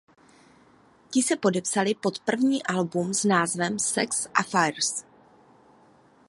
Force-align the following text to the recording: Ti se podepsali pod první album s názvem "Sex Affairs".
Ti 1.09 1.21
se 1.23 1.35
podepsali 1.35 1.95
pod 1.95 2.19
první 2.19 2.63
album 2.63 3.13
s 3.13 3.23
názvem 3.23 3.79
"Sex 3.79 4.27
Affairs". 4.33 5.05